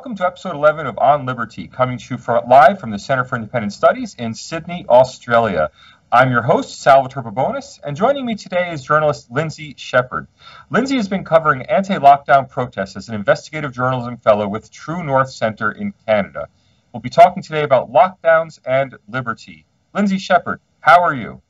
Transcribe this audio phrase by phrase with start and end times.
[0.00, 3.36] welcome to episode 11 of On Liberty, coming to you live from the Center for
[3.36, 5.70] Independent Studies in Sydney, Australia.
[6.10, 10.26] I'm your host, Salvatore Babones, and joining me today is journalist Lindsay Shepherd.
[10.70, 15.70] Lindsay has been covering anti-lockdown protests as an investigative journalism fellow with True North Center
[15.70, 16.48] in Canada.
[16.94, 19.66] We'll be talking today about lockdowns and liberty.
[19.92, 21.42] Lindsay Shepherd, how are you?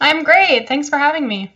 [0.00, 0.68] I'm great.
[0.68, 1.52] Thanks for having me.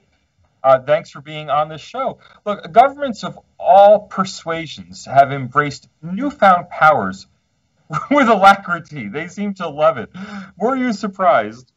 [0.63, 2.19] Uh, thanks for being on this show.
[2.45, 7.27] Look, governments of all persuasions have embraced newfound powers
[8.11, 9.09] with alacrity.
[9.09, 10.11] They seem to love it.
[10.57, 11.73] Were you surprised?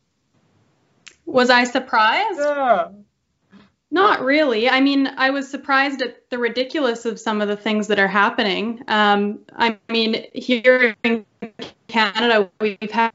[1.25, 2.39] Was I surprised?
[2.39, 2.89] Yeah.
[3.93, 4.69] Not really.
[4.69, 8.07] I mean, I was surprised at the ridiculous of some of the things that are
[8.07, 8.81] happening.
[8.87, 11.25] Um, I mean, here in
[11.87, 13.11] Canada, we've had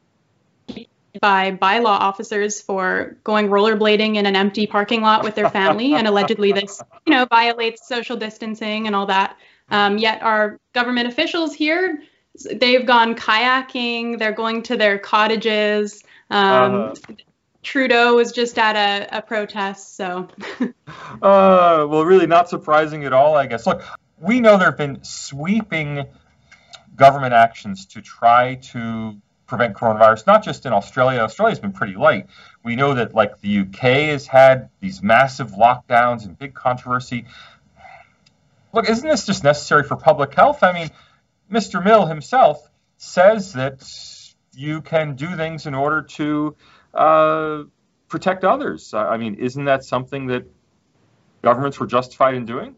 [1.21, 6.07] by bylaw officers for going rollerblading in an empty parking lot with their family, and
[6.07, 9.37] allegedly this, you know, violates social distancing and all that.
[9.69, 12.03] Um, yet our government officials here,
[12.55, 14.19] they've gone kayaking.
[14.19, 16.03] They're going to their cottages.
[16.31, 16.95] Um, uh,
[17.63, 20.29] Trudeau was just at a, a protest, so.
[20.61, 23.67] uh, well, really not surprising at all, I guess.
[23.67, 23.83] Look,
[24.21, 26.07] we know there have been sweeping
[26.95, 29.17] government actions to try to
[29.47, 31.21] prevent coronavirus, not just in Australia.
[31.21, 32.27] Australia's been pretty light.
[32.65, 33.81] We know that like the UK
[34.11, 37.27] has had these massive lockdowns and big controversy.
[38.73, 40.63] Look, isn't this just necessary for public health?
[40.63, 40.91] I mean,
[41.51, 41.83] Mr.
[41.83, 43.83] Mill himself says that
[44.55, 46.57] you can do things in order to
[46.93, 47.63] uh,
[48.09, 48.95] protect others.
[48.95, 50.45] I mean, isn't that something that
[51.43, 52.77] governments were justified in doing?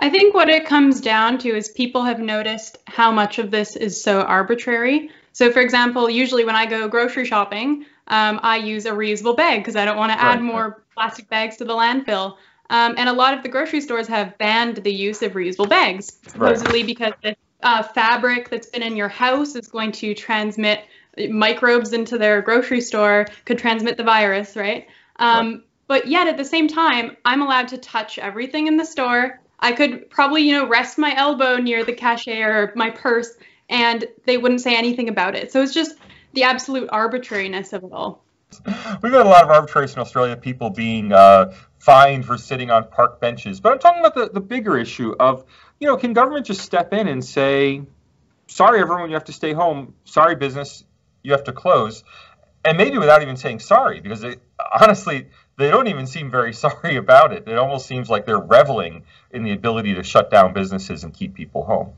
[0.00, 3.76] I think what it comes down to is people have noticed how much of this
[3.76, 5.10] is so arbitrary.
[5.32, 9.60] So, for example, usually when I go grocery shopping, um, I use a reusable bag
[9.60, 12.36] because I don't want to add more plastic bags to the landfill.
[12.70, 16.18] Um, and a lot of the grocery stores have banned the use of reusable bags,
[16.26, 16.86] supposedly right.
[16.86, 20.80] because the uh, fabric that's been in your house is going to transmit
[21.28, 24.86] microbes into their grocery store, could transmit the virus, right?
[25.16, 25.60] Um, right.
[25.88, 29.40] But yet at the same time, I'm allowed to touch everything in the store.
[29.60, 33.30] I could probably, you know, rest my elbow near the cashier or my purse,
[33.68, 35.52] and they wouldn't say anything about it.
[35.52, 35.96] So it's just
[36.32, 38.24] the absolute arbitrariness of it all.
[39.02, 42.88] We've got a lot of arbitrariness in Australia, people being uh, fined for sitting on
[42.88, 43.60] park benches.
[43.60, 45.44] But I'm talking about the, the bigger issue of,
[45.78, 47.82] you know, can government just step in and say,
[48.48, 49.94] sorry, everyone, you have to stay home.
[50.04, 50.84] Sorry, business,
[51.22, 52.02] you have to close.
[52.64, 54.36] And maybe without even saying sorry, because they,
[54.80, 55.28] honestly,
[55.58, 57.46] they don't even seem very sorry about it.
[57.46, 61.34] It almost seems like they're reveling in the ability to shut down businesses and keep
[61.34, 61.92] people home.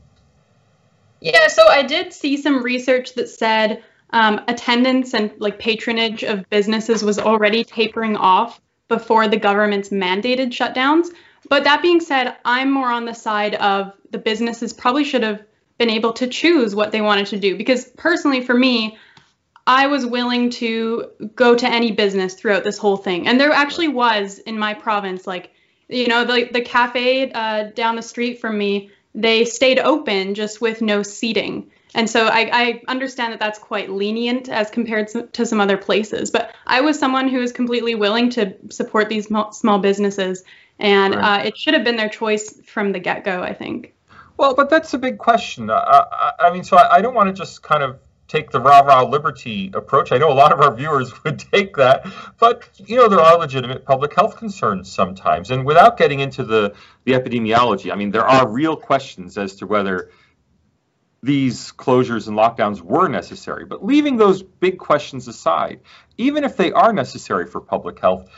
[1.19, 6.49] Yeah, so I did see some research that said um, attendance and like patronage of
[6.49, 8.59] businesses was already tapering off
[8.89, 11.07] before the government's mandated shutdowns.
[11.49, 15.43] But that being said, I'm more on the side of the businesses probably should have
[15.77, 17.57] been able to choose what they wanted to do.
[17.57, 18.97] Because personally, for me,
[19.65, 23.27] I was willing to go to any business throughout this whole thing.
[23.27, 25.51] And there actually was in my province, like,
[25.87, 30.59] you know, the, the cafe uh, down the street from me, they stayed open just
[30.59, 31.71] with no seating.
[31.95, 36.31] And so I, I, understand that that's quite lenient as compared to some other places.
[36.31, 40.43] But I was someone who was completely willing to support these small businesses.
[40.79, 41.41] And right.
[41.41, 43.93] uh, it should have been their choice from the get go, I think.
[44.37, 45.69] Well, but that's a big question.
[45.69, 45.75] Uh,
[46.11, 47.99] I, I mean, so I, I don't want to just kind of
[48.33, 50.11] take the rah rah liberty approach.
[50.11, 52.05] I know a lot of our viewers would take that,
[52.39, 55.51] but you know there are legitimate public health concerns sometimes.
[55.51, 56.73] And without getting into the
[57.05, 60.09] the epidemiology, I mean there are real questions as to whether
[61.21, 63.63] these closures and lockdowns were necessary.
[63.65, 65.79] But leaving those big questions aside,
[66.17, 68.29] even if they are necessary for public health,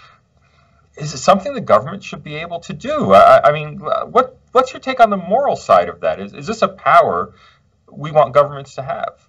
[0.95, 3.11] is it something the government should be able to do?
[3.13, 6.19] I, I mean, what what's your take on the moral side of that?
[6.19, 7.34] Is is this a power
[7.89, 9.25] we want governments to have?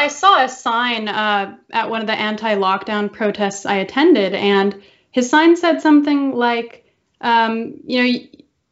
[0.00, 4.82] I saw a sign uh, at one of the anti lockdown protests I attended, and
[5.10, 6.86] his sign said something like,
[7.20, 8.18] um, you know,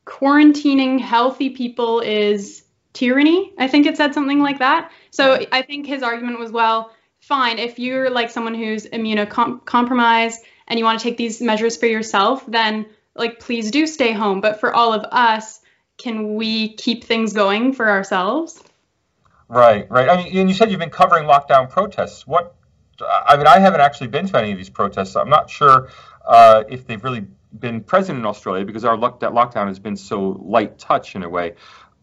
[0.07, 2.65] quarantining healthy people is
[2.95, 3.53] tyranny.
[3.59, 4.91] I think it said something like that.
[5.11, 10.79] So I think his argument was, well, fine, if you're like someone who's immunocompromised and
[10.79, 14.41] you want to take these measures for yourself, then like please do stay home.
[14.41, 15.61] But for all of us,
[15.99, 18.63] can we keep things going for ourselves?
[19.49, 20.09] Right, right.
[20.09, 22.27] I mean, and you said you've been covering lockdown protests.
[22.27, 22.55] What?
[23.01, 25.17] I mean, I haven't actually been to any of these protests.
[25.17, 25.89] I'm not sure
[26.27, 27.27] uh, if they've really
[27.59, 31.29] been present in Australia because our that lockdown has been so light touch in a
[31.29, 31.55] way.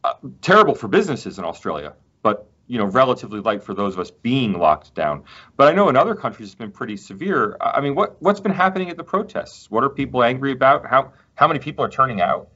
[0.03, 1.93] Uh, terrible for businesses in Australia,
[2.23, 5.23] but you know, relatively light for those of us being locked down.
[5.55, 7.57] But I know in other countries it's been pretty severe.
[7.61, 9.69] I mean, what what's been happening at the protests?
[9.69, 10.85] What are people angry about?
[10.87, 12.49] How how many people are turning out?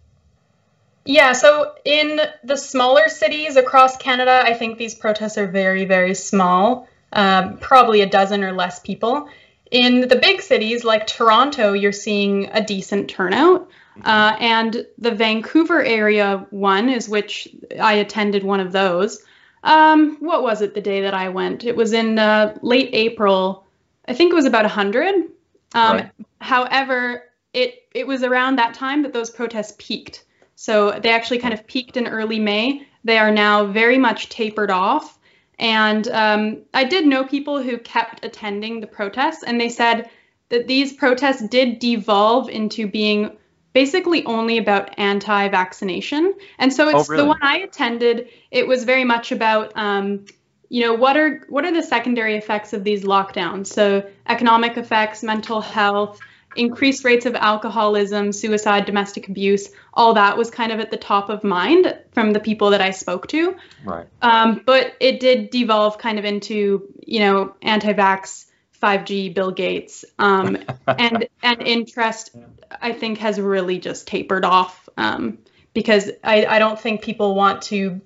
[1.05, 6.13] Yeah, so in the smaller cities across Canada, I think these protests are very, very
[6.13, 9.29] small, um, probably a dozen or less people.
[9.71, 13.69] In the big cities like Toronto, you're seeing a decent turnout.
[14.03, 17.49] Uh, and the Vancouver area one is which
[17.79, 19.23] I attended one of those.
[19.63, 21.65] Um, what was it the day that I went?
[21.65, 23.65] It was in uh, late April.
[24.07, 25.15] I think it was about 100.
[25.15, 25.31] Um,
[25.73, 26.11] right.
[26.39, 27.23] However,
[27.53, 30.23] it, it was around that time that those protests peaked.
[30.61, 32.85] So they actually kind of peaked in early May.
[33.05, 35.17] They are now very much tapered off.
[35.57, 40.09] And um, I did know people who kept attending the protests, and they said
[40.49, 43.37] that these protests did devolve into being
[43.71, 46.33] basically only about anti-vaccination.
[46.57, 47.23] And so it's oh, really?
[47.23, 48.27] the one I attended.
[48.51, 50.25] It was very much about, um,
[50.67, 53.67] you know, what are what are the secondary effects of these lockdowns?
[53.67, 56.19] So economic effects, mental health,
[56.55, 61.29] increased rates of alcoholism, suicide, domestic abuse, all that was kind of at the top
[61.29, 63.55] of mind from the people that I spoke to.
[63.85, 64.07] Right.
[64.21, 68.45] Um, but it did devolve kind of into, you know, anti-vax,
[68.81, 70.57] 5G, Bill Gates, um,
[70.87, 72.35] and and interest.
[72.81, 75.39] I think has really just tapered off um,
[75.73, 77.99] because I, I don't think people want to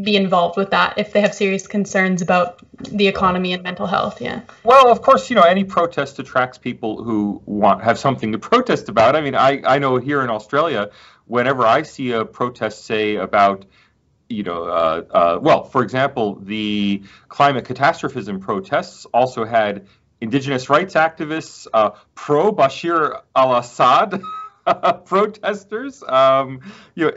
[0.00, 4.20] be involved with that if they have serious concerns about the economy and mental health.
[4.20, 4.40] Yeah.
[4.64, 8.88] Well, of course, you know, any protest attracts people who want have something to protest
[8.88, 9.16] about.
[9.16, 10.90] I mean, I, I know here in Australia,
[11.26, 13.66] whenever I see a protest, say about
[14.28, 19.86] you know, uh, uh, well, for example, the climate catastrophism protests also had
[20.22, 24.22] indigenous rights activists, uh, pro Bashir al Assad
[25.04, 26.60] protesters, um,
[26.94, 27.12] you know,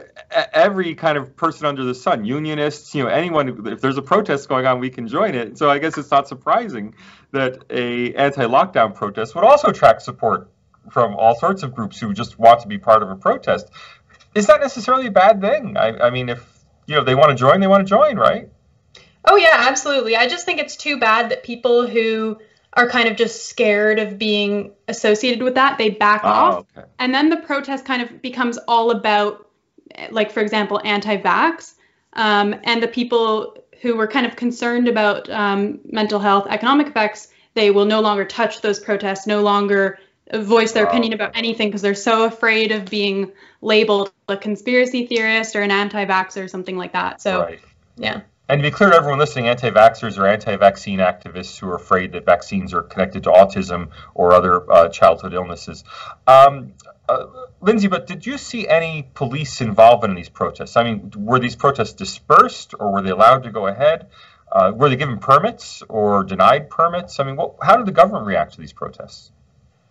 [0.52, 3.66] every kind of person under the sun, unionists, you know, anyone.
[3.66, 5.58] If there's a protest going on, we can join it.
[5.58, 6.94] So I guess it's not surprising
[7.32, 10.50] that a anti-lockdown protest would also attract support
[10.90, 13.70] from all sorts of groups who just want to be part of a protest.
[14.34, 15.76] Is that necessarily a bad thing?
[15.76, 16.44] I, I mean, if
[16.86, 18.50] you know they want to join, they want to join, right?
[19.24, 20.16] Oh yeah, absolutely.
[20.16, 22.38] I just think it's too bad that people who
[22.76, 25.78] are kind of just scared of being associated with that.
[25.78, 26.66] They back oh, off.
[26.76, 26.86] Okay.
[26.98, 29.48] And then the protest kind of becomes all about,
[30.10, 31.74] like, for example, anti vax.
[32.12, 37.28] Um, and the people who were kind of concerned about um, mental health, economic effects,
[37.54, 39.98] they will no longer touch those protests, no longer
[40.34, 43.32] voice their opinion about anything because they're so afraid of being
[43.62, 47.22] labeled a conspiracy theorist or an anti vax or something like that.
[47.22, 47.60] So, right.
[47.96, 48.20] yeah.
[48.48, 51.74] And to be clear to everyone listening, anti vaxxers are anti vaccine activists who are
[51.74, 55.82] afraid that vaccines are connected to autism or other uh, childhood illnesses.
[56.26, 56.74] Um,
[57.08, 57.26] uh,
[57.60, 60.76] Lindsay, but did you see any police involvement in these protests?
[60.76, 64.08] I mean, were these protests dispersed or were they allowed to go ahead?
[64.50, 67.18] Uh, were they given permits or denied permits?
[67.18, 69.32] I mean, what, how did the government react to these protests?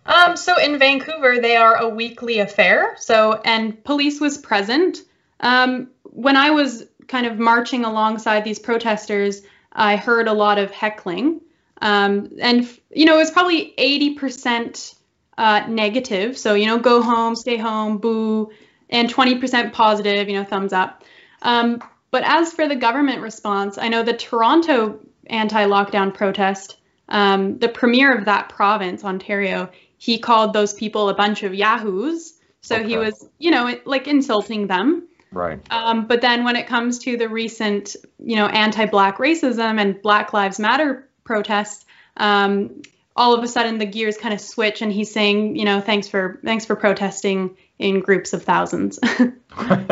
[0.06, 2.96] Um, so in Vancouver, they are a weekly affair.
[2.98, 4.98] So, and police was present.
[5.40, 9.42] Um, when I was kind of marching alongside these protesters,
[9.72, 11.40] I heard a lot of heckling.
[11.80, 14.94] Um, and, you know, it was probably 80%
[15.36, 16.38] uh, negative.
[16.38, 18.50] So, you know, go home, stay home, boo,
[18.88, 21.04] and 20% positive, you know, thumbs up.
[21.42, 26.78] Um, but as for the government response, I know the Toronto anti lockdown protest,
[27.08, 32.34] um, the premier of that province, Ontario, he called those people a bunch of yahoos.
[32.60, 32.88] So okay.
[32.88, 35.08] he was, you know, like insulting them.
[35.36, 35.60] Right.
[35.70, 40.32] Um, but then when it comes to the recent, you know, anti-black racism and Black
[40.32, 41.84] Lives Matter protests,
[42.16, 42.80] um,
[43.14, 46.08] all of a sudden the gears kind of switch, and he's saying, you know, thanks
[46.08, 48.98] for thanks for protesting in groups of thousands.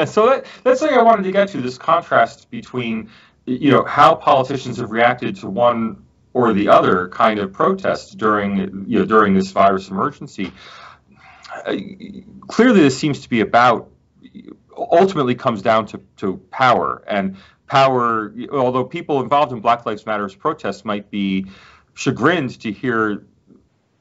[0.07, 3.11] so that, that's something I wanted to get to this contrast between,
[3.45, 8.87] you know, how politicians have reacted to one or the other kind of protest during
[8.89, 10.53] you know during this virus emergency.
[11.67, 11.77] Uh,
[12.49, 13.91] clearly, this seems to be about
[14.77, 17.03] ultimately comes down to, to power.
[17.07, 21.47] And power although people involved in black lives matters protests might be
[21.95, 23.27] chagrined to hear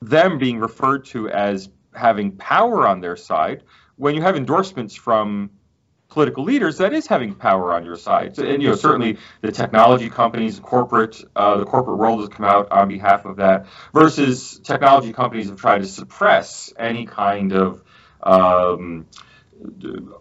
[0.01, 3.63] them being referred to as having power on their side
[3.95, 5.49] when you have endorsements from
[6.09, 8.37] political leaders that is having power on your side.
[8.37, 12.71] And you know certainly the technology companies corporate uh, the corporate world has come out
[12.71, 17.81] on behalf of that versus technology companies have tried to suppress any kind of
[18.21, 19.07] um,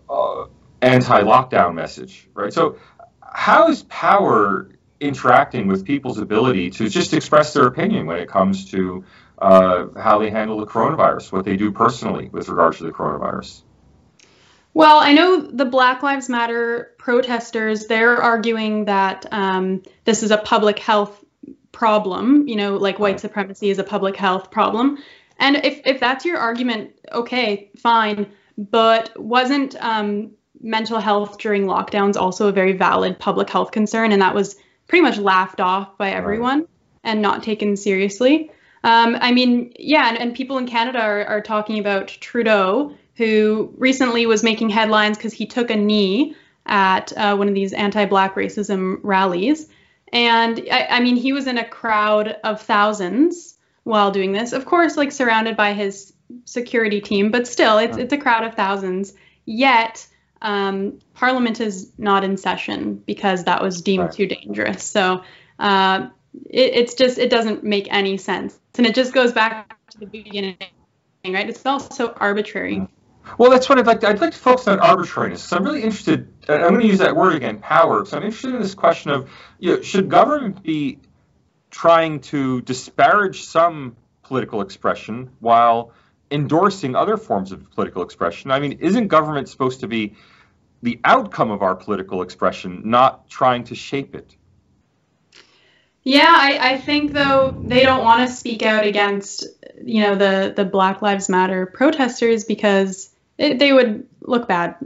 [0.09, 0.47] uh,
[0.81, 2.53] anti-lockdown message, right?
[2.53, 2.79] So,
[3.21, 4.69] how is power
[5.01, 9.05] interacting with people's ability to just express their opinion when it comes to
[9.39, 13.63] uh, how they handle the coronavirus, what they do personally with regards to the coronavirus?
[14.75, 20.39] Well, I know the Black Lives Matter protesters, they're arguing that um, this is a
[20.39, 21.23] public health
[21.73, 24.99] problem, you know, like white supremacy is a public health problem.
[25.39, 28.29] And if, if that's your argument, okay, fine
[28.71, 34.23] but wasn't um, mental health during lockdowns also a very valid public health concern, and
[34.23, 34.57] that was
[34.89, 36.69] pretty much laughed off by everyone right.
[37.05, 38.51] and not taken seriously.
[38.85, 43.73] Um, I mean, yeah, and, and people in Canada are, are talking about Trudeau, who
[43.77, 46.35] recently was making headlines because he took a knee
[46.67, 49.69] at uh, one of these anti-black racism rallies.
[50.13, 54.53] And I, I, mean, he was in a crowd of thousands while doing this.
[54.53, 56.13] Of course, like surrounded by his
[56.45, 59.13] security team, but still, it's it's a crowd of thousands.
[59.45, 60.07] Yet,
[60.41, 64.13] um, Parliament is not in session because that was deemed right.
[64.13, 64.85] too dangerous.
[64.85, 65.25] So
[65.59, 66.09] uh,
[66.49, 70.07] it, it's just it doesn't make any sense, and it just goes back to the
[70.07, 70.57] beginning,
[71.25, 71.49] right?
[71.49, 72.89] It's also arbitrary.
[73.39, 74.01] Well, that's what I'd like.
[74.01, 75.43] To, I'd like to focus on arbitrariness.
[75.43, 76.33] So I'm really interested.
[76.49, 78.05] I'm going to use that word again, power.
[78.05, 80.99] So I'm interested in this question of, you know, should government be
[81.71, 85.93] trying to disparage some political expression while
[86.33, 88.51] endorsing other forms of political expression?
[88.51, 90.15] I mean, isn't government supposed to be
[90.83, 94.35] the outcome of our political expression, not trying to shape it?
[96.05, 99.47] Yeah, I, I think though they don't want to speak out against
[99.85, 104.77] you know the the Black Lives Matter protesters because it, they would look bad,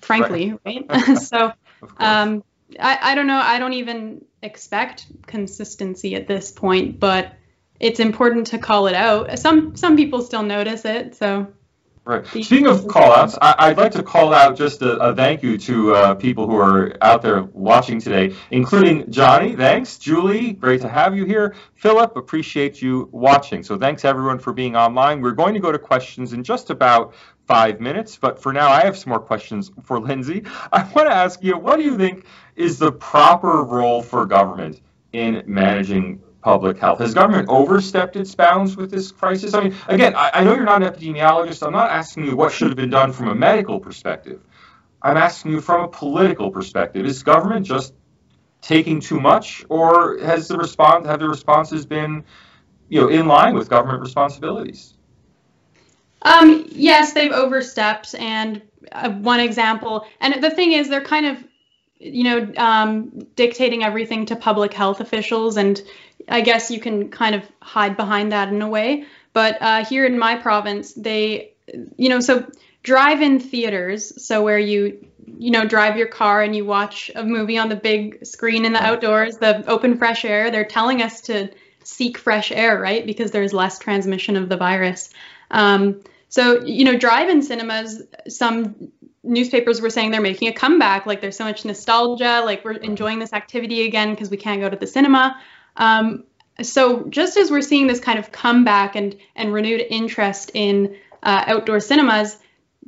[0.00, 0.84] frankly, right?
[0.88, 1.18] right?
[1.18, 1.52] so
[1.98, 2.42] um,
[2.78, 3.38] I, I don't know.
[3.38, 7.34] I don't even expect consistency at this point, but
[7.80, 9.38] it's important to call it out.
[9.38, 11.48] Some some people still notice it, so
[12.08, 12.26] Right.
[12.26, 15.58] Speaking of call outs, I, would like to call out just a, a thank you
[15.58, 19.54] to uh, people who are out there watching today, including Johnny.
[19.54, 19.98] Thanks.
[19.98, 21.54] Julie, great to have you here.
[21.74, 23.62] Philip, appreciate you watching.
[23.62, 25.20] So thanks everyone for being online.
[25.20, 27.12] We're going to go to questions in just about
[27.46, 30.44] five minutes, but for now I have some more questions for Lindsay.
[30.72, 32.24] I want to ask you, what do you think
[32.56, 34.80] is the proper role for government
[35.12, 37.00] in managing public health.
[37.00, 39.54] Has government overstepped its bounds with this crisis?
[39.54, 41.66] I mean, again, I, I, know you're not an epidemiologist.
[41.66, 44.40] I'm not asking you what should have been done from a medical perspective.
[45.02, 47.06] I'm asking you from a political perspective.
[47.06, 47.92] Is government just
[48.60, 52.24] taking too much, or has the response have the responses been,
[52.88, 54.94] you know, in line with government responsibilities?
[56.22, 61.44] Um, yes, they've overstepped, and uh, one example, and the thing is, they're kind of
[61.98, 65.56] you know, um, dictating everything to public health officials.
[65.56, 65.82] And
[66.28, 69.04] I guess you can kind of hide behind that in a way.
[69.32, 71.52] But uh, here in my province, they,
[71.96, 72.50] you know, so
[72.82, 75.06] drive in theaters, so where you,
[75.38, 78.72] you know, drive your car and you watch a movie on the big screen in
[78.72, 81.50] the outdoors, the open fresh air, they're telling us to
[81.84, 83.04] seek fresh air, right?
[83.04, 85.10] Because there's less transmission of the virus.
[85.50, 88.92] Um, so, you know, drive in cinemas, some
[89.28, 91.06] newspapers were saying they're making a comeback.
[91.06, 94.68] Like there's so much nostalgia, like we're enjoying this activity again because we can't go
[94.68, 95.40] to the cinema.
[95.76, 96.24] Um,
[96.62, 101.44] so just as we're seeing this kind of comeback and and renewed interest in uh,
[101.46, 102.38] outdoor cinemas,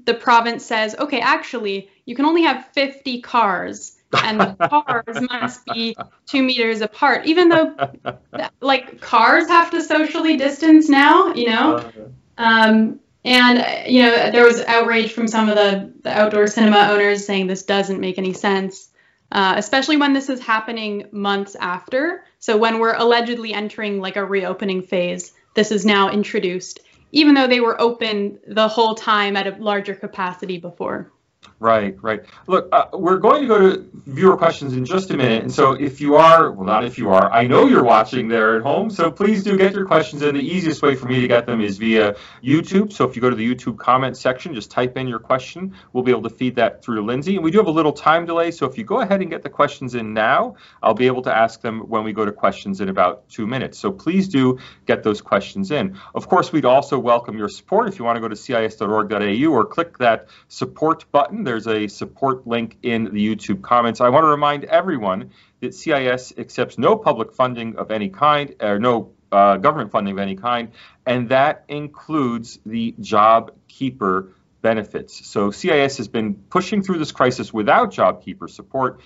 [0.04, 3.96] the province says, okay, actually, you can only have 50 cars.
[4.12, 7.76] and the cars must be two meters apart, even though,
[8.60, 11.92] like, cars have to socially distance now, you know.
[12.36, 17.26] Um, and you know, there was outrage from some of the, the outdoor cinema owners
[17.26, 18.88] saying this doesn't make any sense,
[19.30, 22.24] uh, especially when this is happening months after.
[22.38, 26.80] So when we're allegedly entering like a reopening phase, this is now introduced,
[27.12, 31.12] even though they were open the whole time at a larger capacity before.
[31.60, 32.24] Right, right.
[32.46, 35.42] Look, uh, we're going to go to viewer questions in just a minute.
[35.42, 38.56] And so if you are, well, not if you are, I know you're watching there
[38.56, 38.88] at home.
[38.88, 40.34] So please do get your questions in.
[40.36, 42.94] The easiest way for me to get them is via YouTube.
[42.94, 45.74] So if you go to the YouTube comment section, just type in your question.
[45.92, 47.34] We'll be able to feed that through to Lindsay.
[47.34, 48.52] And we do have a little time delay.
[48.52, 51.36] So if you go ahead and get the questions in now, I'll be able to
[51.36, 53.78] ask them when we go to questions in about two minutes.
[53.78, 55.98] So please do get those questions in.
[56.14, 59.66] Of course, we'd also welcome your support if you want to go to cis.org.au or
[59.66, 64.00] click that support button there's a support link in the YouTube comments.
[64.00, 68.78] I want to remind everyone that CIS accepts no public funding of any kind, or
[68.78, 70.70] no uh, government funding of any kind,
[71.04, 75.26] and that includes the Job Keeper benefits.
[75.26, 79.00] So CIS has been pushing through this crisis without Job Keeper support.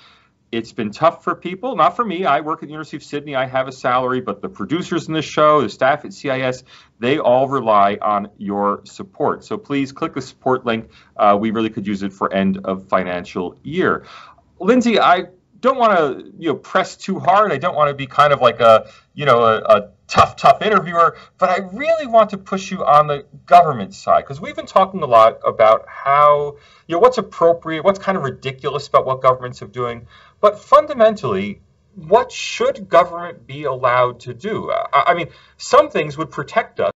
[0.53, 2.25] It's been tough for people, not for me.
[2.25, 3.35] I work at the University of Sydney.
[3.35, 6.63] I have a salary, but the producers in the show, the staff at CIS,
[7.01, 9.45] they all rely on your support.
[9.45, 10.91] So please click the support link.
[11.17, 14.05] Uh, we really could use it for end of financial year.
[14.61, 15.27] Lindsay, I
[15.65, 17.51] don't want to you know press too hard.
[17.51, 20.61] I don't want to be kind of like a you know a, a tough tough
[20.61, 24.67] interviewer, but I really want to push you on the government side because we've been
[24.67, 29.23] talking a lot about how you know what's appropriate, what's kind of ridiculous about what
[29.23, 30.07] governments are doing.
[30.45, 31.63] But fundamentally,
[31.95, 34.71] what should government be allowed to do?
[34.71, 36.93] I, I mean, some things would protect us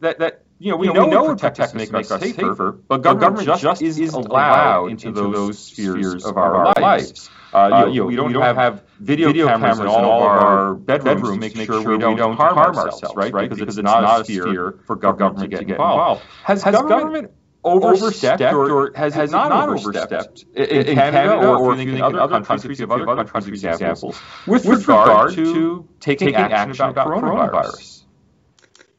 [0.00, 2.20] that, that you know, we, you know, know, we know protect us, make, make us
[2.20, 7.30] safer, safer but government, government just isn't allowed into those spheres of our lives.
[7.54, 10.74] Uh, uh, you, know, we don't, don't have video, video cameras in all of our
[10.74, 13.32] bedrooms, bedrooms to make, sure we don't, don't harm ourselves, right?
[13.32, 16.22] Because, because it's, not a sphere for government to get involved.
[16.44, 17.30] Has, has government
[17.66, 21.72] overstepped or has, has it not, not overstepped in, in, in Canada, Canada or, or
[21.74, 25.34] if you think in other countries, if you have other countries examples, with, with regard
[25.34, 28.02] to taking action about coronavirus?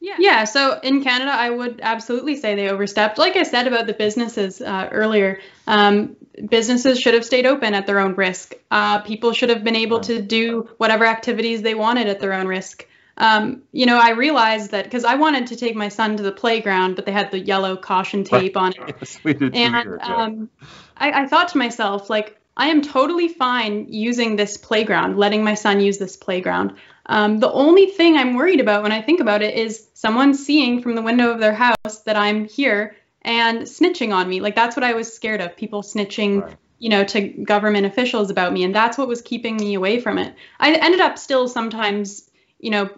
[0.00, 0.14] Yeah.
[0.20, 3.18] yeah, so in Canada, I would absolutely say they overstepped.
[3.18, 6.16] Like I said about the businesses uh, earlier, um,
[6.48, 8.54] businesses should have stayed open at their own risk.
[8.70, 12.46] Uh, people should have been able to do whatever activities they wanted at their own
[12.46, 12.86] risk.
[13.18, 16.32] Um, you know, I realized that because I wanted to take my son to the
[16.32, 18.96] playground, but they had the yellow caution tape on it.
[19.00, 20.16] yes, we did and here, yeah.
[20.16, 20.48] um,
[20.96, 25.54] I, I thought to myself, like, I am totally fine using this playground, letting my
[25.54, 26.74] son use this playground.
[27.06, 30.82] Um, the only thing I'm worried about when I think about it is someone seeing
[30.82, 34.40] from the window of their house that I'm here and snitching on me.
[34.40, 36.56] Like that's what I was scared of, people snitching, right.
[36.78, 38.64] you know, to government officials about me.
[38.64, 40.34] And that's what was keeping me away from it.
[40.58, 42.90] I ended up still sometimes, you know,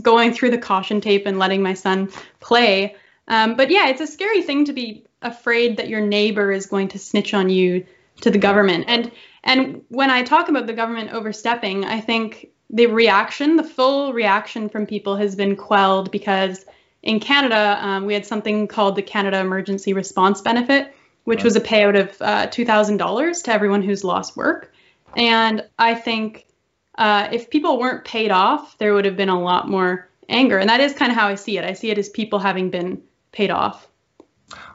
[0.00, 2.96] going through the caution tape and letting my son play.
[3.28, 6.88] Um, but yeah, it's a scary thing to be afraid that your neighbor is going
[6.88, 7.86] to snitch on you
[8.22, 8.84] to the government.
[8.88, 9.12] And
[9.44, 14.68] and when I talk about the government overstepping, I think the reaction, the full reaction
[14.68, 16.64] from people has been quelled because
[17.02, 20.94] in Canada, um, we had something called the Canada Emergency Response Benefit,
[21.24, 21.44] which right.
[21.44, 24.72] was a payout of uh, $2,000 to everyone who's lost work.
[25.16, 26.46] And I think
[26.96, 30.58] uh, if people weren't paid off, there would have been a lot more anger.
[30.58, 31.64] And that is kind of how I see it.
[31.64, 33.88] I see it as people having been paid off.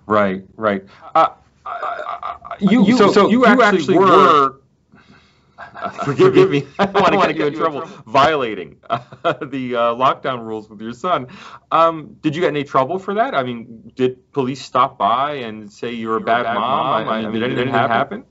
[0.05, 0.83] Right, right.
[1.13, 1.29] Uh,
[2.59, 4.59] you, you, so, so you, actually, actually were
[6.03, 6.67] forgive, forgive me.
[6.79, 8.03] I don't want to get you in trouble, trouble.
[8.11, 8.99] violating uh,
[9.41, 11.27] the uh, lockdown rules with your son.
[11.71, 13.35] Um, did you get any trouble for that?
[13.35, 17.05] I mean, did police stop by and say you're, you're a, bad a bad mom?
[17.05, 17.09] mom?
[17.09, 17.91] I, mean, did anything happen?
[17.91, 18.23] happen?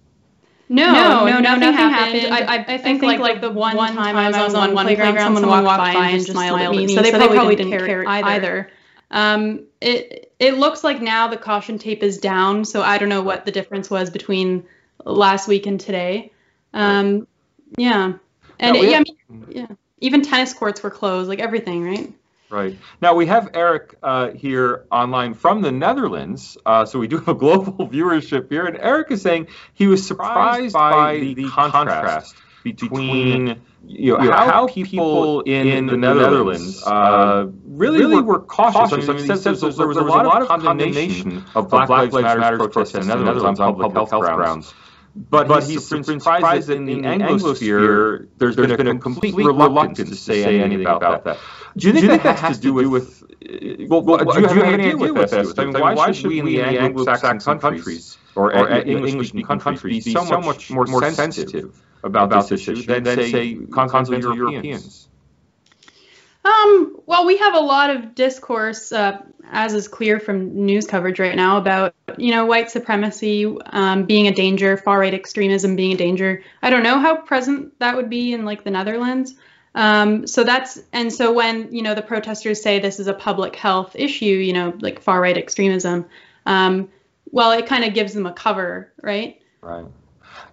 [0.68, 2.22] No, no, no, nothing, nothing happened.
[2.22, 2.34] happened.
[2.34, 5.16] I, I, I, think, like, like the one, one time I was on one playground,
[5.18, 7.86] someone, someone walked by and just smiled at me, so they, so probably, probably didn't
[7.86, 8.26] care either.
[8.28, 8.70] either.
[9.10, 13.22] Um, it it looks like now the caution tape is down, so I don't know
[13.22, 14.64] what the difference was between
[15.04, 16.32] last week and today.
[16.74, 17.28] Um,
[17.78, 18.14] yeah,
[18.58, 19.66] and yeah, I mean, yeah,
[20.00, 22.12] even tennis courts were closed, like everything, right?
[22.48, 22.78] Right.
[23.02, 27.28] Now we have Eric uh, here online from the Netherlands, uh, so we do have
[27.28, 28.66] a global viewership here.
[28.66, 34.30] And Eric is saying he was surprised by the, the contrast between you know, you
[34.30, 38.92] know, how, how people in, in the Netherlands uh, uh, really, really were, cautious.
[38.92, 42.94] I mean, there, was, there was a lot of condemnation of Black, Lives Matter protests
[42.94, 44.36] in the Netherlands on public health grounds.
[44.36, 44.74] grounds.
[45.16, 49.34] But, but he's been surprised that in the Anglosphere, there's, there's been, been a complete
[49.34, 51.24] reluctance to say anything about that.
[51.24, 51.38] that.
[51.76, 54.18] Do you think, do you think that, has to do with, with uh, well, well,
[54.18, 55.76] do you have, any idea what that has to do with?
[55.76, 60.40] I mean, why should we in the Anglo-Saxon countries or, or English-speaking countries be so
[60.40, 65.05] much more sensitive about, about this issue than, than say, continental Europeans?
[66.46, 71.18] Um, well, we have a lot of discourse, uh, as is clear from news coverage
[71.18, 75.92] right now, about you know white supremacy um, being a danger, far right extremism being
[75.92, 76.44] a danger.
[76.62, 79.34] I don't know how present that would be in like the Netherlands.
[79.74, 83.56] Um, so that's and so when you know the protesters say this is a public
[83.56, 86.06] health issue, you know, like far right extremism,
[86.44, 86.88] um,
[87.32, 89.40] well, it kind of gives them a cover, right?
[89.60, 89.86] Right.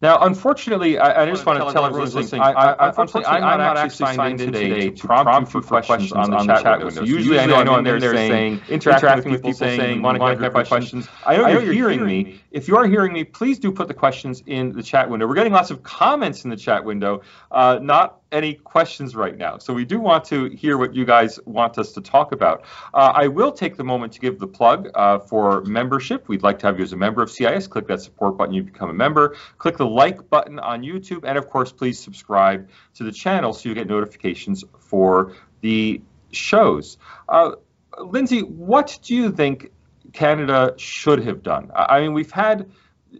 [0.04, 3.54] Now, unfortunately, I, I just want to tell everyone listening, I, I, unfortunately, I'm not,
[3.54, 6.54] I'm not actually signed in today to prompt you for questions on the, on the
[6.56, 6.89] chat window.
[6.89, 11.08] So usually, I know, I'm there saying, interacting with people saying, want to have questions.
[11.24, 12.42] I know you're hearing me.
[12.54, 15.26] If you are hearing me, please do put the questions in the chat window.
[15.26, 19.58] We're getting lots of comments in the chat window, uh, not any questions right now.
[19.58, 22.63] So we do want to hear what you guys want us to talk about.
[22.94, 26.28] Uh, I will take the moment to give the plug uh, for membership.
[26.28, 27.66] We'd like to have you as a member of CIS.
[27.66, 29.36] Click that support button, you become a member.
[29.58, 33.68] Click the like button on YouTube, and of course, please subscribe to the channel so
[33.68, 36.00] you get notifications for the
[36.32, 37.00] shows.
[37.28, 37.54] Uh,
[38.00, 39.72] Lindsay, what do you think
[40.13, 41.71] Canada should have done?
[41.76, 42.69] I mean, we've had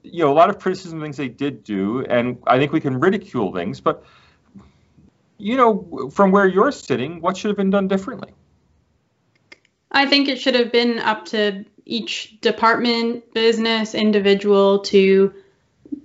[0.04, 2.80] you know a lot of criticism of things they did do, and I think we
[2.80, 4.04] can ridicule things, but
[5.38, 8.32] you know, from where you're sitting, what should have been done differently?
[9.92, 15.34] I think it should have been up to each department, business, individual to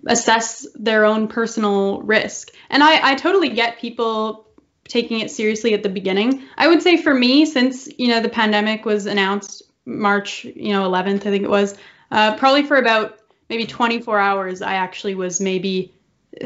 [0.06, 2.50] assess their own personal risk.
[2.68, 4.46] And I, I totally get people
[4.88, 6.42] taking it seriously at the beginning.
[6.56, 10.88] I would say for me, since you know the pandemic was announced March, you know,
[10.88, 11.76] 11th, I think it was,
[12.10, 15.92] uh, probably for about maybe 24 hours, I actually was maybe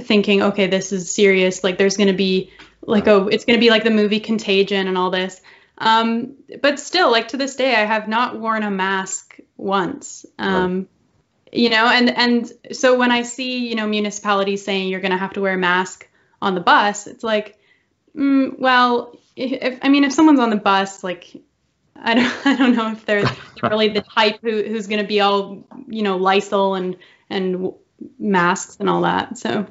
[0.01, 1.65] thinking, okay, this is serious.
[1.65, 2.53] Like there's going to be
[2.85, 5.41] like oh it's going to be like the movie contagion and all this
[5.79, 10.27] Um, but still, like to this day, I have not worn a mask once.
[10.39, 10.89] Um, right.
[11.55, 15.19] You know, and and so when I see you know municipalities saying you're going to
[15.19, 16.09] have to wear a mask
[16.41, 17.59] on the bus, it's like,
[18.17, 21.37] mm, well, if I mean if someone's on the bus, like
[21.97, 23.25] I don't I don't know if they're
[23.63, 26.97] really the type who, who's going to be all you know Lysol and
[27.31, 27.73] and
[28.19, 29.39] masks and all that.
[29.39, 29.67] So.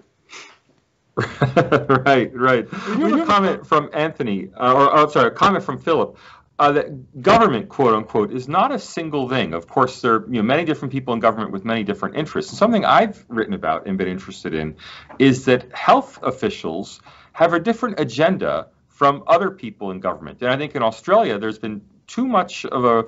[1.45, 2.71] right, right.
[2.71, 6.17] We have a comment from Anthony, uh, or oh, sorry, a comment from Philip.
[6.57, 9.53] Uh, that government, quote unquote, is not a single thing.
[9.53, 12.51] Of course, there are you know, many different people in government with many different interests.
[12.51, 14.77] And something I've written about and been interested in
[15.19, 17.01] is that health officials
[17.33, 20.41] have a different agenda from other people in government.
[20.41, 21.81] And I think in Australia, there's been
[22.11, 23.05] too much of a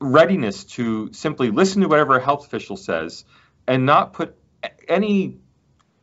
[0.00, 3.24] readiness to simply listen to whatever a health official says
[3.66, 4.36] and not put
[4.88, 5.38] any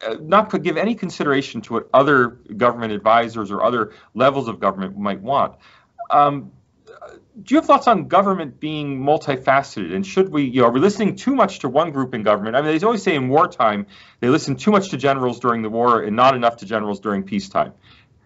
[0.05, 4.59] uh, not put, give any consideration to what other government advisors or other levels of
[4.59, 5.55] government might want.
[6.09, 6.51] Um,
[7.43, 9.93] do you have thoughts on government being multifaceted?
[9.93, 12.55] And should we, you know, are we listening too much to one group in government?
[12.55, 13.87] I mean, they always say in wartime
[14.19, 17.23] they listen too much to generals during the war and not enough to generals during
[17.23, 17.73] peacetime.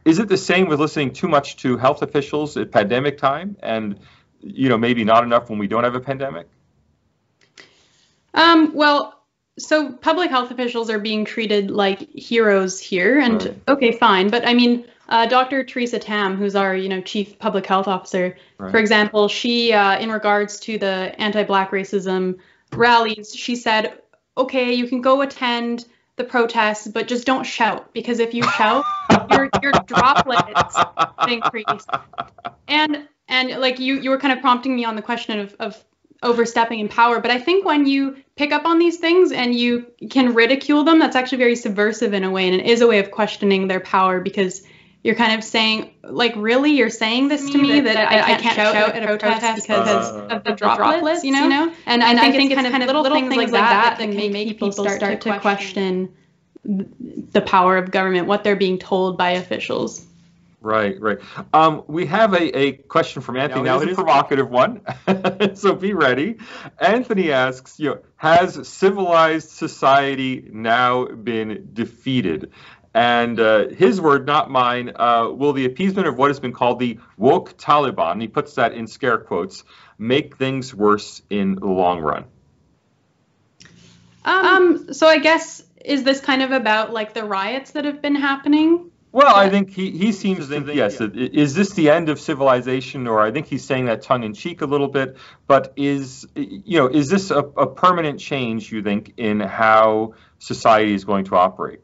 [0.05, 3.99] Is it the same with listening too much to health officials at pandemic time, and
[4.39, 6.47] you know, maybe not enough when we don't have a pandemic?
[8.35, 9.23] Um, well,
[9.57, 13.61] so public health officials are being treated like heroes here, and right.
[13.67, 14.29] okay, fine.
[14.29, 15.63] But I mean, uh, Dr.
[15.63, 18.71] Theresa Tam, who's our you know chief public health officer, right.
[18.71, 22.37] for example, she uh, in regards to the anti-black racism
[22.73, 23.99] rallies, she said,
[24.37, 25.85] okay, you can go attend
[26.17, 28.85] the protests, but just don't shout because if you shout,
[29.31, 30.75] your your droplets
[31.27, 31.85] increase.
[32.67, 35.83] And and like you you were kind of prompting me on the question of of
[36.23, 37.19] overstepping in power.
[37.19, 40.99] But I think when you pick up on these things and you can ridicule them,
[40.99, 42.47] that's actually very subversive in a way.
[42.47, 44.63] And it is a way of questioning their power because
[45.05, 48.37] you're kind of saying, like, really, you're saying this to me that, that I, I,
[48.39, 51.43] can't shout, shout at a protest because uh, of the droplets, you know?
[51.43, 51.73] You know?
[51.85, 54.03] And, and, I, think, I think it's, kind of little things, things like that that
[54.03, 56.11] can make, make people start, start to question
[56.63, 60.03] the power of government, what they're being told by officials.
[60.65, 61.19] Right, right.
[61.53, 63.61] Um, we have a, a question from Anthony.
[63.61, 64.81] Now, now it is a provocative one,
[65.53, 66.37] so be ready.
[66.79, 72.51] Anthony asks, you know, has civilized society now been defeated?
[72.95, 76.79] And uh, his word, not mine, uh, will the appeasement of what has been called
[76.79, 79.65] the woke Taliban, he puts that in scare quotes,
[79.97, 82.23] make things worse in the long run?
[84.23, 88.15] Um, so I guess, is this kind of about like the riots that have been
[88.15, 88.91] happening?
[89.11, 91.07] Well, I think he, he seems to think, yes, yeah.
[91.13, 93.07] is this the end of civilization?
[93.07, 96.79] Or I think he's saying that tongue in cheek a little bit, but is, you
[96.79, 101.35] know, is this a, a permanent change, you think, in how society is going to
[101.35, 101.81] operate?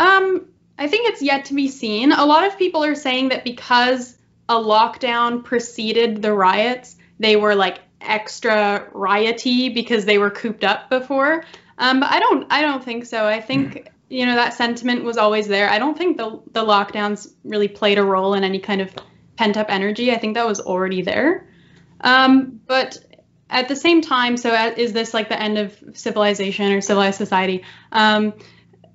[0.00, 0.46] Um,
[0.78, 2.10] I think it's yet to be seen.
[2.10, 4.16] A lot of people are saying that because
[4.48, 10.88] a lockdown preceded the riots, they were like extra rioty because they were cooped up
[10.88, 11.44] before.
[11.76, 13.26] Um, but I don't I don't think so.
[13.26, 15.70] I think mm you know that sentiment was always there.
[15.70, 18.92] I don't think the the lockdowns really played a role in any kind of
[19.36, 20.10] pent up energy.
[20.10, 21.48] I think that was already there.
[22.00, 22.98] Um, but
[23.48, 27.62] at the same time, so is this like the end of civilization or civilized society?
[27.92, 28.34] Um,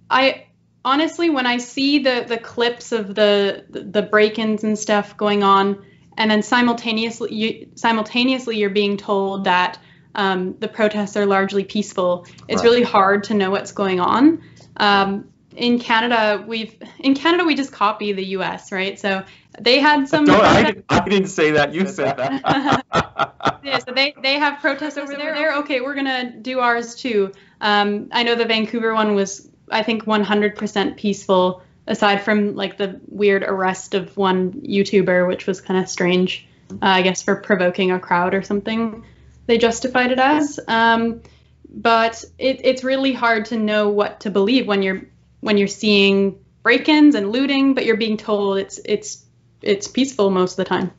[0.09, 0.44] I
[0.85, 5.83] honestly, when I see the the clips of the the break-ins and stuff going on,
[6.17, 9.79] and then simultaneously you, simultaneously you're being told that
[10.13, 12.25] um, the protests are largely peaceful.
[12.47, 12.69] It's right.
[12.69, 14.43] really hard to know what's going on.
[14.77, 18.71] Um, in Canada, we've in Canada we just copy the U.S.
[18.71, 18.99] right?
[18.99, 19.25] So
[19.59, 20.25] they had some.
[20.25, 21.73] No, I, didn't, I didn't say that.
[21.73, 22.83] You said that.
[23.63, 25.33] yeah, so they they have protests over there.
[25.33, 25.55] there.
[25.59, 27.31] Okay, we're gonna do ours too.
[27.61, 32.99] Um, I know the Vancouver one was I think 100% peaceful, aside from like the
[33.07, 36.47] weird arrest of one YouTuber, which was kind of strange.
[36.71, 39.05] Uh, I guess for provoking a crowd or something.
[39.45, 40.59] They justified it as.
[40.67, 41.21] Um,
[41.69, 45.03] but it, it's really hard to know what to believe when you're
[45.41, 49.25] when you're seeing break-ins and looting, but you're being told it's it's
[49.61, 50.91] it's peaceful most of the time.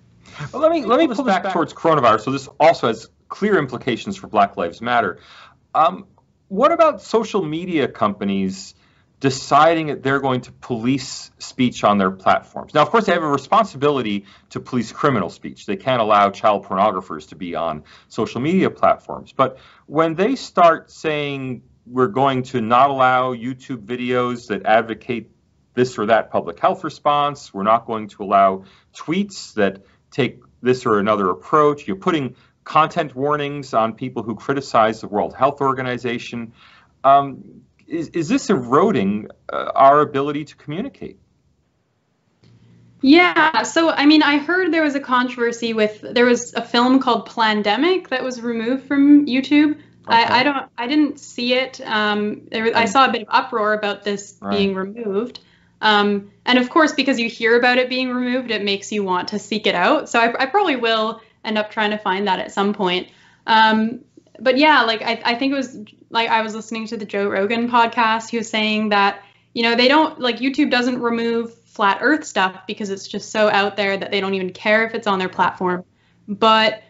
[0.52, 2.20] Well, let me let me pull this back, towards coronavirus.
[2.22, 5.18] So this also has clear implications for Black Lives Matter.
[5.74, 6.06] Um,
[6.48, 8.74] what about social media companies
[9.20, 12.74] deciding that they're going to police speech on their platforms.
[12.74, 15.64] Now, of course, they have a responsibility to police criminal speech.
[15.64, 19.32] They can't allow child pornographers to be on social media platforms.
[19.32, 25.30] But when they start saying we're going to not allow YouTube videos that advocate
[25.74, 30.84] this or that public health response, we're not going to allow tweets that take this
[30.84, 32.34] or another approach, you're putting
[32.66, 36.52] content warnings on people who criticize the World Health Organization.
[37.04, 41.18] Um, is, is this eroding uh, our ability to communicate?
[43.00, 46.98] Yeah, so I mean, I heard there was a controversy with there was a film
[46.98, 49.78] called Plandemic that was removed from YouTube.
[50.08, 50.16] Okay.
[50.16, 51.80] I, I don't, I didn't see it.
[51.84, 54.56] Um, there, I saw a bit of uproar about this right.
[54.56, 55.40] being removed.
[55.80, 59.28] Um, and of course, because you hear about it being removed, it makes you want
[59.28, 60.08] to seek it out.
[60.08, 63.08] So I, I probably will end up trying to find that at some point.
[63.46, 64.00] Um,
[64.38, 65.78] but yeah, like I, I think it was
[66.10, 68.30] like I was listening to the Joe Rogan podcast.
[68.30, 69.22] He was saying that
[69.54, 73.48] you know they don't like YouTube doesn't remove flat Earth stuff because it's just so
[73.48, 75.84] out there that they don't even care if it's on their platform,
[76.28, 76.82] but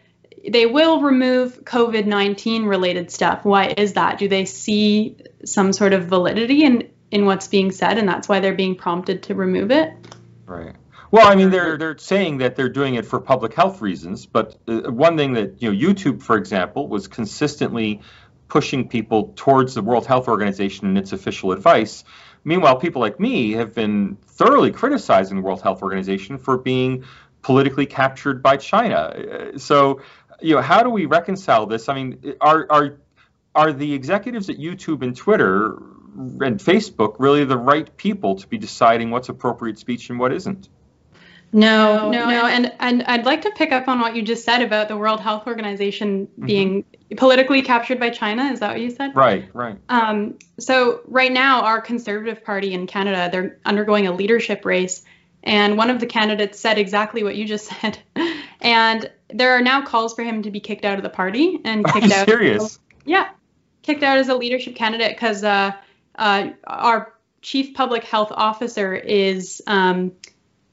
[0.48, 3.44] they will remove COVID nineteen related stuff.
[3.44, 4.18] Why is that?
[4.18, 8.40] Do they see some sort of validity in in what's being said, and that's why
[8.40, 9.92] they're being prompted to remove it?
[10.46, 10.74] Right.
[11.10, 14.56] Well, I mean, they're they're saying that they're doing it for public health reasons, but
[14.66, 18.00] uh, one thing that you know, YouTube, for example, was consistently
[18.48, 22.04] pushing people towards the World Health Organization and its official advice.
[22.44, 27.04] Meanwhile, people like me have been thoroughly criticizing the World Health Organization for being
[27.42, 28.96] politically captured by China.
[28.96, 30.00] Uh, so,
[30.40, 31.88] you know, how do we reconcile this?
[31.88, 32.98] I mean, are are
[33.54, 35.76] are the executives at YouTube and Twitter
[36.16, 40.68] and Facebook really the right people to be deciding what's appropriate speech and what isn't?
[41.52, 44.62] No, no, no, and and I'd like to pick up on what you just said
[44.62, 46.46] about the World Health Organization mm-hmm.
[46.46, 46.84] being
[47.16, 48.44] politically captured by China.
[48.46, 49.14] Is that what you said?
[49.14, 49.78] Right, right.
[49.88, 55.02] Um, so right now, our Conservative Party in Canada, they're undergoing a leadership race,
[55.42, 57.98] and one of the candidates said exactly what you just said,
[58.60, 61.86] and there are now calls for him to be kicked out of the party and
[61.86, 62.26] kicked out.
[62.26, 62.78] Serious?
[63.04, 63.28] Yeah,
[63.82, 65.72] kicked out as a leadership candidate because uh,
[66.16, 69.62] uh, our chief public health officer is.
[69.66, 70.12] Um,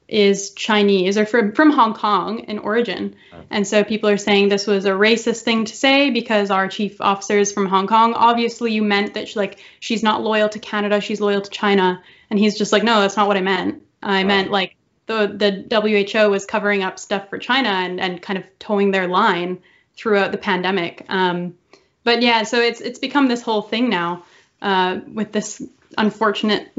[0.08, 3.16] is Chinese or from, from Hong Kong in origin.
[3.50, 7.00] And so people are saying this was a racist thing to say because our chief
[7.00, 8.14] officer is from Hong Kong.
[8.14, 12.02] Obviously, you meant that she, like she's not loyal to Canada, she's loyal to China.
[12.30, 13.82] And he's just like, no, that's not what I meant.
[14.02, 14.26] I right.
[14.26, 18.44] meant like the the WHO was covering up stuff for China and, and kind of
[18.58, 19.58] towing their line
[19.96, 21.04] throughout the pandemic.
[21.08, 21.54] Um,
[22.02, 24.24] but yeah, so it's it's become this whole thing now
[24.62, 25.62] uh, with this
[25.96, 26.70] unfortunate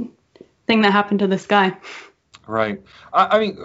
[0.67, 1.77] thing that happened to this guy.
[2.47, 2.83] Right.
[3.11, 3.57] I, I mean,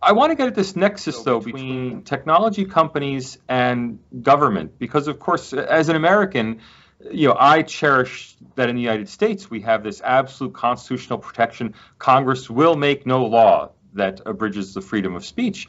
[0.00, 5.18] I want to get at this nexus, though, between technology companies and government, because, of
[5.18, 6.60] course, as an American,
[7.10, 11.74] you know, I cherish that in the United States we have this absolute constitutional protection.
[11.98, 15.68] Congress will make no law that abridges the freedom of speech.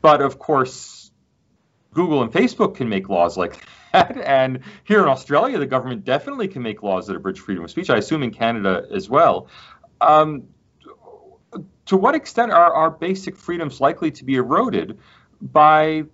[0.00, 1.10] But of course,
[1.92, 3.62] Google and Facebook can make laws like that.
[3.92, 7.90] And here in Australia, the government definitely can make laws that abridge freedom of speech.
[7.90, 9.48] I assume in Canada as well.
[10.00, 10.44] Um,
[11.90, 14.96] to what extent are our basic freedoms likely to be eroded
[15.42, 16.04] by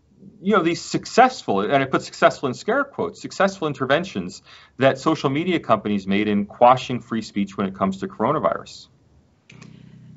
[0.41, 4.43] you know these successful and I put successful in scare quotes successful interventions
[4.79, 8.89] that social media companies made in quashing free speech when it comes to coronavirus?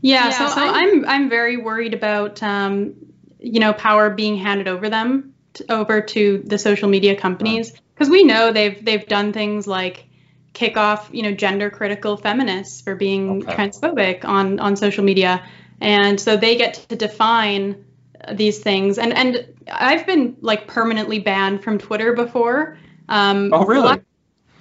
[0.02, 2.96] Yeah, yeah so, so I'm I'm very worried about um,
[3.38, 8.10] you know power being handed over them to, over to the social media companies because
[8.10, 10.06] we know they've they've done things like
[10.54, 13.56] kick off, you know, gender critical feminists for being okay.
[13.56, 15.44] transphobic on on social media,
[15.82, 17.86] and so they get to define
[18.34, 18.98] these things.
[18.98, 22.78] And and I've been like permanently banned from Twitter before.
[23.08, 24.02] Um, oh, really?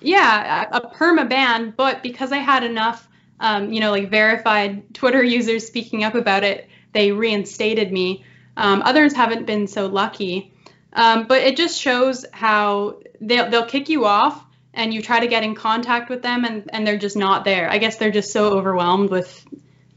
[0.01, 3.07] yeah, a, a perma ban, but because I had enough,
[3.41, 8.25] um, you know, like verified Twitter users speaking up about it, they reinstated me.
[8.57, 10.55] Um, others haven't been so lucky.
[10.93, 14.43] Um, but it just shows how they'll, they'll kick you off
[14.75, 17.71] and you try to get in contact with them and, and they're just not there.
[17.71, 19.47] I guess they're just so overwhelmed with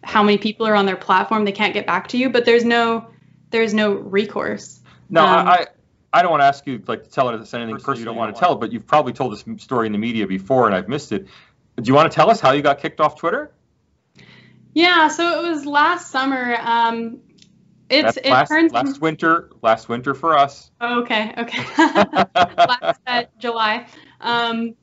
[0.03, 2.65] how many people are on their platform they can't get back to you, but there's
[2.65, 3.07] no
[3.51, 4.79] there's no recourse.
[5.09, 5.67] No, um, I
[6.13, 8.35] I don't want to ask you like to tell us anything personal you don't want
[8.35, 11.11] to tell, but you've probably told this story in the media before and I've missed
[11.11, 11.27] it.
[11.77, 13.51] Do you want to tell us how you got kicked off Twitter?
[14.73, 16.55] Yeah, so it was last summer.
[16.61, 17.19] Um,
[17.89, 19.49] it's it last, turns last winter.
[19.61, 20.71] Last winter for us.
[20.79, 21.63] Oh, okay, okay.
[21.77, 23.85] last uh, July.
[24.21, 24.75] Um,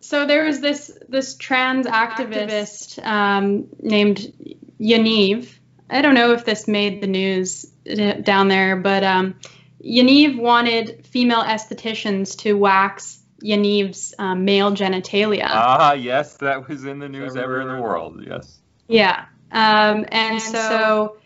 [0.00, 4.32] so there was this this trans activist um, named
[4.80, 5.48] Yaniv.
[5.88, 9.36] I don't know if this made the news uh, down there, but um,
[9.82, 15.46] Yaniv wanted female estheticians to wax Yaniv's um, male genitalia.
[15.48, 18.22] Ah, yes, that was in the news everywhere in the world.
[18.26, 18.60] Yes.
[18.88, 21.16] Yeah, um, and, and, so, so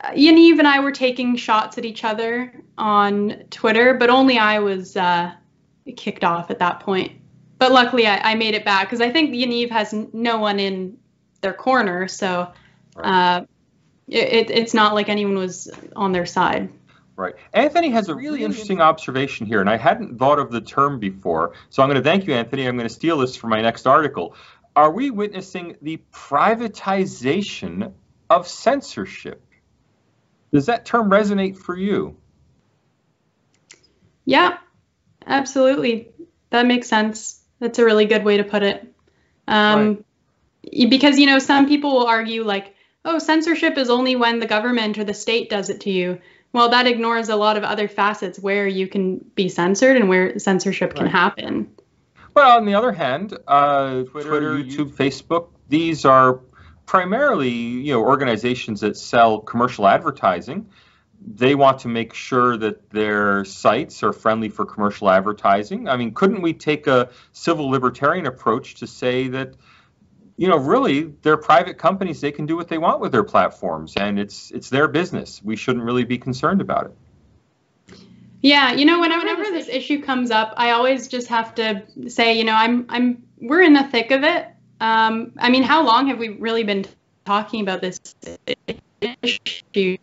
[0.00, 4.58] uh, Yaniv and I were taking shots at each other on Twitter, but only I
[4.58, 5.32] was uh,
[5.92, 7.12] kicked off at that point.
[7.58, 10.98] But luckily, I, I made it back because I think Yaniv has no one in
[11.40, 12.52] their corner, so
[12.96, 13.42] uh,
[14.08, 16.70] it, it's not like anyone was on their side.
[17.16, 17.34] Right.
[17.54, 21.54] Anthony has a really interesting observation here, and I hadn't thought of the term before.
[21.70, 22.66] So I'm going to thank you, Anthony.
[22.66, 24.34] I'm going to steal this for my next article.
[24.74, 27.94] Are we witnessing the privatization
[28.28, 29.42] of censorship?
[30.52, 32.18] Does that term resonate for you?
[34.26, 34.58] Yeah,
[35.26, 36.10] absolutely.
[36.50, 37.40] That makes sense.
[37.58, 38.94] That's a really good way to put it.
[39.48, 40.04] Um,
[40.64, 40.90] right.
[40.90, 44.98] Because, you know, some people will argue, like, oh, censorship is only when the government
[44.98, 46.20] or the state does it to you.
[46.52, 50.38] Well, that ignores a lot of other facets where you can be censored and where
[50.38, 50.98] censorship right.
[50.98, 51.70] can happen.
[52.34, 56.40] Well, on the other hand, uh, Twitter, Twitter, YouTube, Facebook, these are
[56.86, 60.68] primarily you know organizations that sell commercial advertising.
[61.20, 65.88] They want to make sure that their sites are friendly for commercial advertising.
[65.88, 69.54] I mean, couldn't we take a civil libertarian approach to say that
[70.36, 72.20] you know, really, they're private companies.
[72.20, 75.40] They can do what they want with their platforms, and it's it's their business.
[75.42, 77.96] We shouldn't really be concerned about it.
[78.42, 82.38] Yeah, you know, whenever, whenever this issue comes up, I always just have to say,
[82.38, 84.46] you know, I'm I'm we're in the thick of it.
[84.78, 86.84] Um, I mean, how long have we really been
[87.24, 87.98] talking about this
[89.22, 89.96] issue?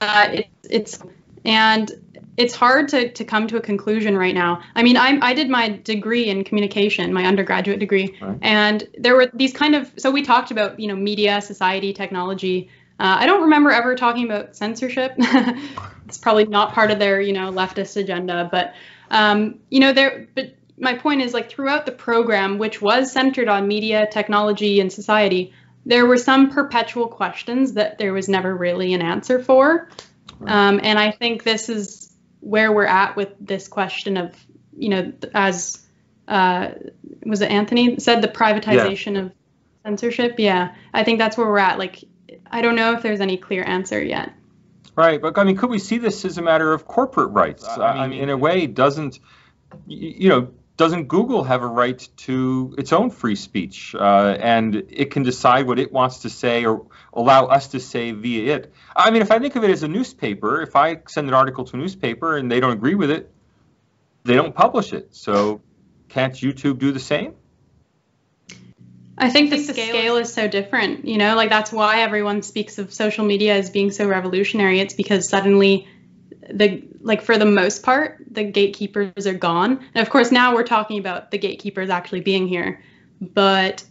[0.00, 0.98] Uh, it's it's
[1.44, 1.90] and
[2.38, 4.62] it's hard to, to come to a conclusion right now.
[4.76, 8.38] I mean, I, I did my degree in communication, my undergraduate degree, right.
[8.42, 12.70] and there were these kind of, so we talked about, you know, media, society, technology.
[13.00, 15.14] Uh, I don't remember ever talking about censorship.
[15.18, 18.72] it's probably not part of their, you know, leftist agenda, but,
[19.10, 23.48] um, you know, there, but my point is like throughout the program, which was centered
[23.48, 25.52] on media, technology, and society,
[25.88, 29.88] there were some perpetual questions that there was never really an answer for.
[30.46, 34.36] Um, and I think this is where we're at with this question of,
[34.76, 35.84] you know, as
[36.28, 36.72] uh,
[37.24, 39.20] was it Anthony said the privatization yeah.
[39.22, 39.32] of
[39.82, 40.34] censorship?
[40.38, 41.78] Yeah, I think that's where we're at.
[41.78, 42.04] Like,
[42.50, 44.32] I don't know if there's any clear answer yet.
[44.94, 47.66] Right, but I mean, could we see this as a matter of corporate rights?
[47.66, 49.20] I mean, in a way, doesn't
[49.86, 50.48] you know?
[50.78, 55.66] Doesn't Google have a right to its own free speech, uh, and it can decide
[55.66, 58.72] what it wants to say or allow us to say via it?
[58.94, 61.64] I mean, if I think of it as a newspaper, if I send an article
[61.64, 63.28] to a newspaper and they don't agree with it,
[64.22, 65.08] they don't publish it.
[65.16, 65.60] So,
[66.08, 67.34] can't YouTube do the same?
[69.18, 71.04] I think the scale is so different.
[71.06, 74.78] You know, like that's why everyone speaks of social media as being so revolutionary.
[74.78, 75.88] It's because suddenly
[76.50, 79.84] the like for the most part the gatekeepers are gone.
[79.94, 82.82] And of course now we're talking about the gatekeepers actually being here.
[83.20, 83.84] But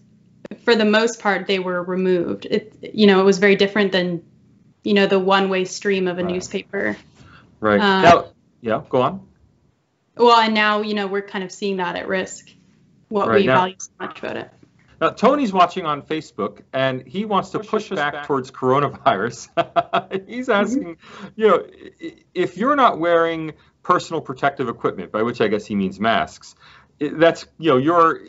[0.63, 2.46] for the most part they were removed.
[2.46, 4.24] It you know it was very different than
[4.84, 6.34] you know the one way stream of a right.
[6.34, 6.98] newspaper.
[7.60, 7.80] Right.
[7.80, 8.28] Um, now,
[8.62, 9.28] yeah go on.
[10.15, 12.50] well and now you know we're kind of seeing that at risk
[13.10, 14.52] what right, we now, value so much about it
[15.00, 19.50] now, Tony's watching on Facebook, and he wants to push, push back, back, towards coronavirus.
[20.28, 20.52] He's mm-hmm.
[20.52, 21.28] asking, mm-hmm.
[21.36, 21.66] you know,
[22.34, 26.56] if you're not wearing personal protective equipment, by which I guess he means masks,
[27.00, 28.22] that's, you know, you're,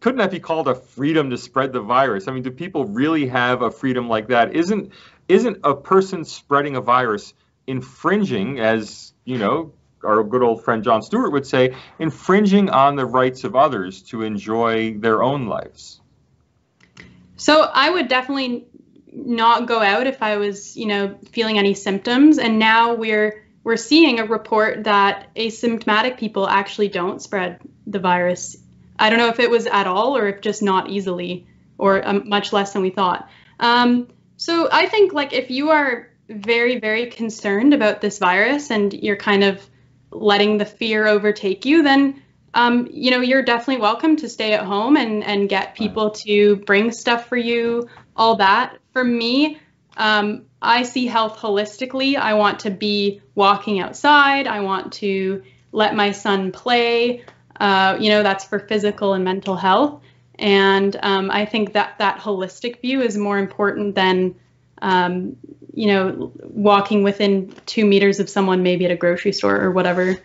[0.00, 2.28] couldn't that be called a freedom to spread the virus?
[2.28, 4.54] I mean, do people really have a freedom like that?
[4.54, 4.92] Isn't,
[5.28, 7.32] isn't a person spreading a virus
[7.66, 9.72] infringing, as, you know,
[10.04, 14.22] our good old friend John Stuart would say, infringing on the rights of others to
[14.22, 16.00] enjoy their own lives?
[17.36, 18.66] So I would definitely
[19.12, 22.38] not go out if I was, you know, feeling any symptoms.
[22.38, 28.56] And now we're we're seeing a report that asymptomatic people actually don't spread the virus.
[28.98, 31.46] I don't know if it was at all or if just not easily
[31.78, 33.28] or um, much less than we thought.
[33.58, 38.92] Um, so I think like if you are very very concerned about this virus and
[38.92, 39.68] you're kind of
[40.14, 42.22] letting the fear overtake you, then
[42.54, 46.56] um, you know you're definitely welcome to stay at home and and get people to
[46.56, 48.78] bring stuff for you, all that.
[48.92, 49.58] For me,
[49.96, 52.16] um, I see health holistically.
[52.16, 54.46] I want to be walking outside.
[54.46, 57.24] I want to let my son play.
[57.58, 60.00] Uh, you know that's for physical and mental health.
[60.36, 64.34] And um, I think that that holistic view is more important than
[64.84, 65.36] um,
[65.72, 70.18] you know, walking within two meters of someone, maybe at a grocery store or whatever.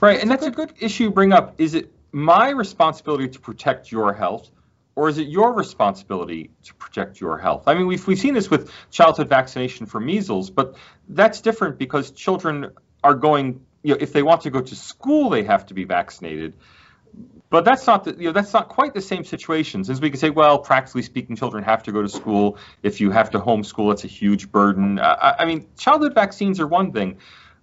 [0.00, 1.54] Right, and that's a good issue to bring up.
[1.58, 4.50] Is it my responsibility to protect your health,
[4.94, 7.64] or is it your responsibility to protect your health?
[7.68, 10.74] I mean, we've we've seen this with childhood vaccination for measles, but
[11.08, 12.72] that's different because children
[13.04, 13.60] are going.
[13.82, 16.56] You know, if they want to go to school, they have to be vaccinated
[17.48, 19.84] but that's not the, you know that's not quite the same situation.
[19.84, 22.58] Since we can say well practically speaking children have to go to school.
[22.82, 24.98] If you have to homeschool it's a huge burden.
[24.98, 27.18] I, I mean childhood vaccines are one thing.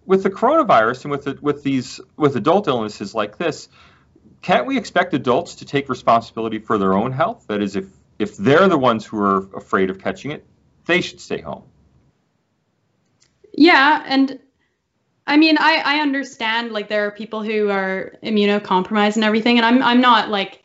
[0.05, 3.69] With the coronavirus and with the, with these with adult illnesses like this
[4.41, 7.45] can't we expect adults to take responsibility for their own health?
[7.47, 7.87] That is if
[8.19, 10.45] if they're the ones who are afraid of catching it
[10.85, 11.63] they should stay home.
[13.53, 14.39] Yeah and
[15.25, 19.65] I mean, I, I understand like there are people who are immunocompromised and everything, and
[19.65, 20.63] I'm I'm not like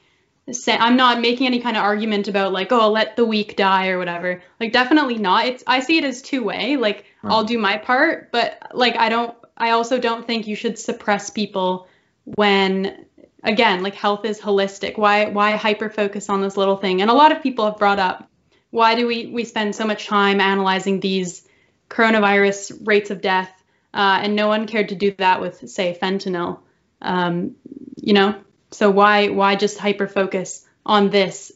[0.51, 3.89] say I'm not making any kind of argument about like oh let the weak die
[3.89, 4.43] or whatever.
[4.59, 5.47] Like definitely not.
[5.47, 6.77] It's I see it as two way.
[6.77, 7.33] Like right.
[7.33, 11.31] I'll do my part, but like I don't I also don't think you should suppress
[11.31, 11.87] people
[12.25, 13.07] when
[13.45, 14.99] again like health is holistic.
[14.99, 17.01] Why why hyper focus on this little thing?
[17.01, 18.29] And a lot of people have brought up
[18.71, 21.47] why do we we spend so much time analyzing these
[21.89, 23.51] coronavirus rates of death
[23.95, 26.61] uh, and no one cared to do that with say fentanyl.
[27.01, 27.57] Um,
[27.97, 28.35] you know,
[28.71, 31.53] so why why just hyper focus on this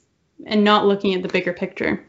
[0.46, 2.04] and not looking at the bigger picture?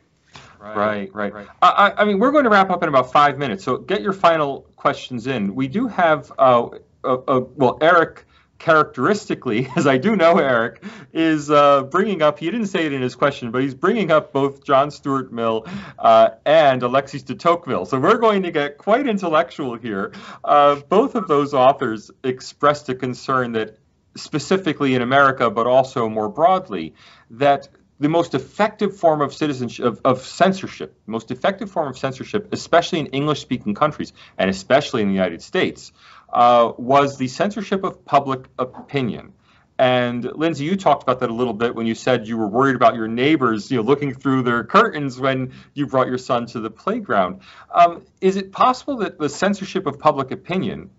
[0.59, 1.33] Right, right.
[1.33, 1.47] right.
[1.61, 4.13] I, I, mean, we're going to wrap up in about five minutes, so get your
[4.13, 5.53] final questions in.
[5.55, 6.69] We do have, uh,
[7.03, 8.25] a, a, well, Eric
[8.59, 13.01] characteristically, as I do know Eric, is uh, bringing up, he didn't say it in
[13.01, 15.65] his question, but he's bringing up both John Stuart Mill
[15.99, 17.85] uh, and Alexis de Tocqueville.
[17.85, 20.13] So we're going to get quite intellectual here.
[20.43, 23.77] Uh, both of those authors expressed a concern that
[24.15, 26.93] specifically in America, but also more broadly,
[27.31, 27.67] that
[27.99, 32.99] the most effective form of citizenship of, of censorship, most effective form of censorship, especially
[32.99, 35.91] in English-speaking countries and especially in the United States,
[36.33, 39.33] uh, was the censorship of public opinion.
[39.79, 42.75] And Lindsay, you talked about that a little bit when you said you were worried
[42.75, 46.59] about your neighbors, you know, looking through their curtains when you brought your son to
[46.59, 47.41] the playground.
[47.73, 50.91] Um, is it possible that the censorship of public opinion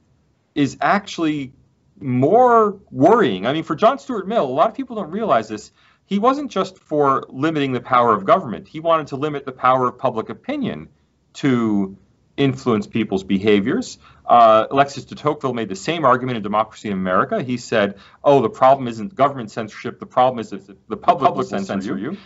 [0.55, 1.53] is actually
[2.01, 3.47] more worrying.
[3.47, 5.73] I mean, for John Stuart Mill, a lot of people don't realize this.
[6.07, 9.89] He wasn't just for limiting the power of government, he wanted to limit the power
[9.89, 10.89] of public opinion
[11.35, 11.97] to
[12.37, 13.99] influence people's behaviors.
[14.27, 17.43] Uh, Alexis de Tocqueville made the same argument in Democracy in America.
[17.43, 20.97] He said, oh, the problem isn't government censorship, the problem is that the public, the
[20.97, 22.17] public will censor, censor you.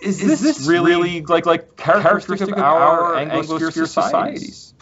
[0.00, 3.92] Is, is, this, really, really like like characteristic, characteristic of our Anglosphere societies?
[3.92, 4.74] societies?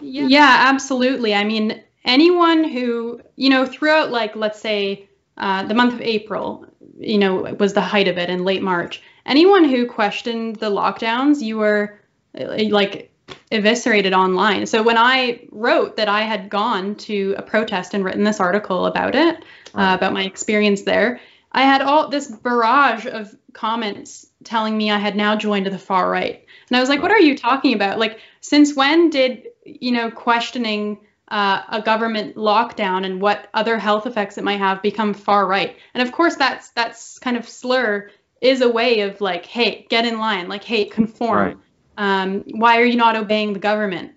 [0.00, 0.26] Yeah.
[0.28, 1.34] yeah, absolutely.
[1.34, 5.08] I mean, anyone who, you know, throughout like let's say
[5.38, 6.66] uh, the month of April,
[6.98, 9.02] you know, was the height of it in late March.
[9.24, 12.00] Anyone who questioned the lockdowns, you were
[12.34, 13.12] like
[13.50, 14.66] eviscerated online.
[14.66, 18.86] So when I wrote that I had gone to a protest and written this article
[18.86, 19.40] about it, uh,
[19.74, 19.92] right.
[19.92, 21.20] uh, about my experience there,
[21.52, 26.10] I had all this barrage of comments telling me I had now joined the far
[26.10, 26.44] right.
[26.68, 27.98] And I was like, what are you talking about?
[27.98, 30.98] Like, since when did, you know, questioning
[31.28, 35.76] uh, a government lockdown and what other health effects it might have become far right.
[35.94, 38.10] And of course, that's that's kind of slur
[38.40, 41.38] is a way of like, hey, get in line, like, hey, conform.
[41.38, 41.56] Right.
[41.98, 44.12] Um, why are you not obeying the government?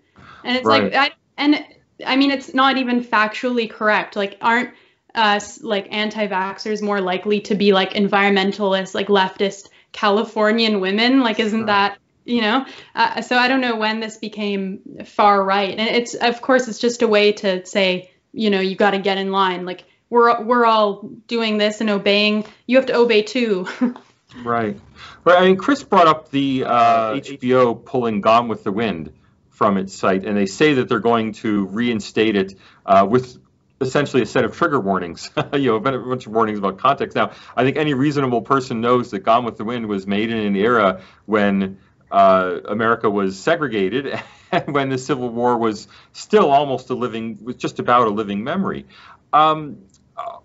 [0.45, 0.84] And it's right.
[0.84, 1.65] like, I, and
[2.05, 4.15] I mean, it's not even factually correct.
[4.15, 4.69] Like, aren't
[5.13, 11.19] us uh, like anti-vaxxers more likely to be like environmentalists, like leftist Californian women?
[11.19, 15.77] Like, isn't that you know uh, so i don't know when this became far right
[15.79, 18.99] and it's of course it's just a way to say you know you got to
[18.99, 23.23] get in line like we're we're all doing this and obeying you have to obey
[23.23, 23.67] too
[24.43, 24.79] right
[25.24, 29.13] right i mean chris brought up the uh, hbo pulling gone with the wind
[29.49, 32.55] from its site and they say that they're going to reinstate it
[32.86, 33.38] uh, with
[33.82, 37.15] essentially a set of trigger warnings, you know, a bunch of warnings about context.
[37.15, 40.38] Now, I think any reasonable person knows that Gone with the Wind was made in
[40.38, 41.80] an era when
[42.11, 44.19] uh, America was segregated
[44.51, 48.43] and when the Civil War was still almost a living, was just about a living
[48.43, 48.86] memory.
[49.34, 49.84] Um,
[50.15, 50.38] uh,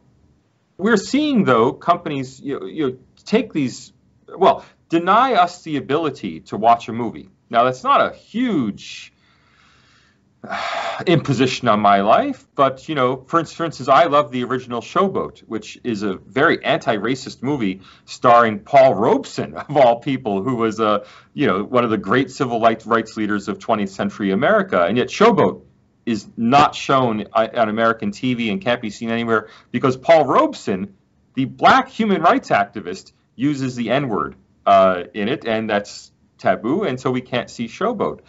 [0.78, 3.92] we're seeing, though, companies you know, you know, take these,
[4.28, 7.30] well, deny us the ability to watch a movie.
[7.50, 9.12] Now, that's not a huge
[11.06, 12.46] imposition on my life.
[12.54, 16.64] But you know, for, for instance, I love the original Showboat, which is a very
[16.64, 21.04] anti-racist movie starring Paul Robeson of all people, who was a
[21.34, 24.84] you know one of the great civil rights leaders of 20th century America.
[24.84, 25.62] And yet, Showboat
[26.04, 30.94] is not shown on American TV and can't be seen anywhere because Paul Robeson,
[31.34, 34.34] the black human rights activist, uses the N-word
[34.66, 38.20] uh, in it, and that's taboo, and so we can't see Showboat.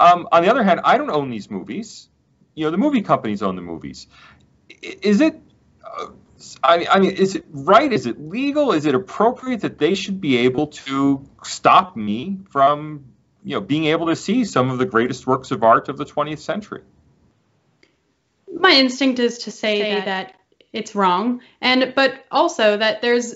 [0.00, 2.08] Um, on the other hand, I don't own these movies.
[2.54, 4.06] You know, the movie companies own the movies.
[4.82, 5.40] Is it?
[5.84, 6.08] Uh,
[6.62, 7.92] I, I mean, is it right?
[7.92, 8.72] Is it legal?
[8.72, 13.06] Is it appropriate that they should be able to stop me from,
[13.42, 16.04] you know, being able to see some of the greatest works of art of the
[16.04, 16.82] 20th century?
[18.52, 20.04] My instinct is to say, say that.
[20.04, 20.34] that
[20.72, 23.34] it's wrong, and but also that there's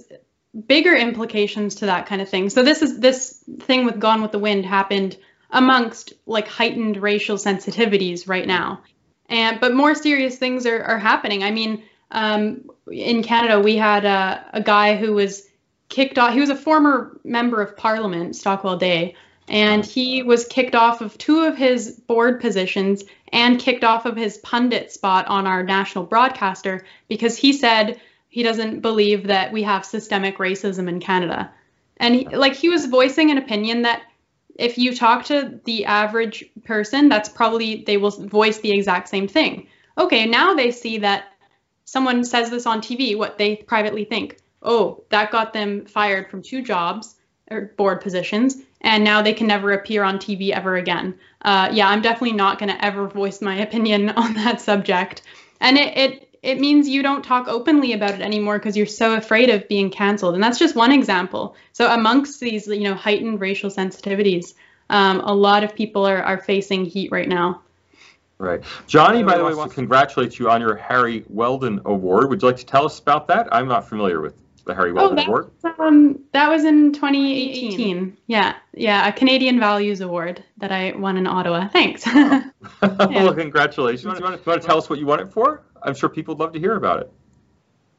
[0.67, 2.51] bigger implications to that kind of thing.
[2.51, 5.17] So this is this thing with Gone with the Wind happened
[5.51, 8.83] amongst like heightened racial sensitivities right now.
[9.29, 11.43] And but more serious things are, are happening.
[11.43, 15.49] I mean, um, in Canada, we had a, a guy who was
[15.89, 16.35] kicked off.
[16.35, 19.15] He was a former member of Parliament, Stockwell Day,
[19.49, 24.17] and he was kicked off of two of his board positions and kicked off of
[24.17, 28.01] his pundit spot on our national broadcaster because he said
[28.33, 31.53] he doesn't believe that we have systemic racism in Canada.
[31.99, 34.05] And he, like he was voicing an opinion that
[34.59, 39.29] if you talk to the average person, that's probably they will voice the exact same
[39.29, 39.67] thing.
[39.99, 41.25] Okay, now they see that
[41.85, 44.39] someone says this on TV, what they privately think.
[44.63, 47.17] Oh, that got them fired from two jobs
[47.51, 51.19] or board positions, and now they can never appear on TV ever again.
[51.43, 55.21] Uh, yeah, I'm definitely not going to ever voice my opinion on that subject.
[55.61, 59.15] And it, it it means you don't talk openly about it anymore because you're so
[59.15, 60.35] afraid of being canceled.
[60.35, 61.55] And that's just one example.
[61.73, 64.55] So amongst these, you know, heightened racial sensitivities,
[64.91, 67.63] um, a lot of people are, are facing heat right now.
[68.39, 68.61] Right.
[68.89, 72.29] Johnny, by the way, wants to congratulate you on your Harry Weldon Award.
[72.29, 73.49] Would you like to tell us about that?
[73.53, 74.35] I'm not familiar with
[74.65, 75.51] the Harry Weldon oh, Award.
[75.79, 78.17] Um, that was in 2018.
[78.27, 81.69] Yeah, yeah, a Canadian Values Award that I won in Ottawa.
[81.69, 82.05] Thanks.
[82.07, 82.51] yeah.
[82.81, 84.03] well, congratulations.
[84.03, 85.63] You want, to, you want to tell us what you won it for?
[85.85, 87.13] I'm sure people would love to hear about it.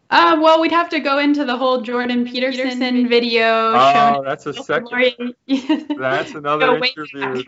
[0.10, 3.72] Uh, well, we'd have to go into the whole Jordan Peterson, Peterson video.
[3.74, 5.34] Oh, that's a second.
[5.98, 7.44] that's another interview.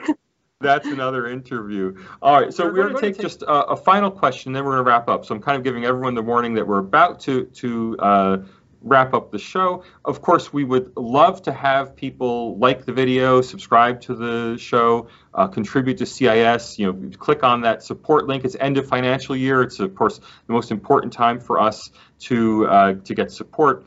[0.62, 1.96] That's another interview.
[2.22, 4.64] All right, so we're, we're going to take, take just a, a, final question, then
[4.64, 5.26] we're going to wrap up.
[5.26, 8.38] So I'm kind of giving everyone the warning that we're about to to uh,
[8.86, 9.84] wrap up the show.
[10.06, 15.08] Of course, we would love to have people like the video, subscribe to the show,
[15.34, 16.80] uh, contribute to CIS.
[16.80, 18.46] You know, click on that support link.
[18.46, 19.64] It's end of financial year.
[19.64, 23.86] It's of course the most important time for us to uh, to get support.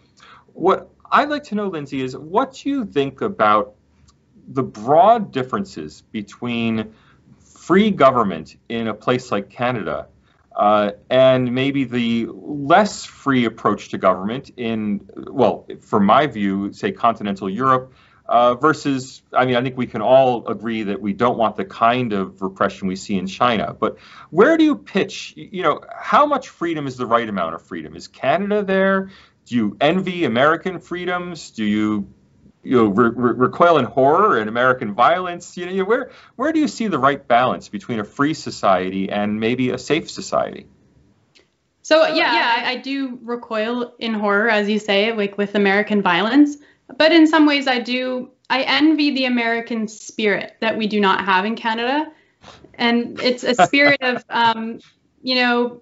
[0.53, 3.75] What I'd like to know, Lindsay, is what do you think about
[4.49, 6.93] the broad differences between
[7.39, 10.09] free government in a place like Canada
[10.55, 16.93] uh, and maybe the less free approach to government in, well, from my view, say
[16.93, 17.93] continental Europe,
[18.29, 21.65] uh, versus, I mean, I think we can all agree that we don't want the
[21.65, 23.73] kind of repression we see in China.
[23.73, 23.99] But
[24.31, 27.97] where do you pitch, you know, how much freedom is the right amount of freedom?
[27.97, 29.11] Is Canada there?
[29.47, 31.53] Do you envy American freedoms?
[31.53, 32.13] Do you
[32.69, 35.57] you know, re- re- recoil in horror and American violence?
[35.57, 39.41] You know, where where do you see the right balance between a free society and
[39.41, 40.66] maybe a safe society?
[41.81, 46.03] So yeah, yeah, I, I do recoil in horror, as you say, like with American
[46.03, 46.59] violence.
[46.95, 48.33] But in some ways, I do.
[48.51, 52.12] I envy the American spirit that we do not have in Canada,
[52.75, 54.81] and it's a spirit of, um,
[55.23, 55.81] you know,